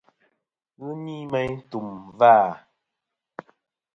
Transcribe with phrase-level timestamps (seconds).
[0.79, 1.87] Ghɨ ni meyn tùm
[2.19, 2.33] vâ.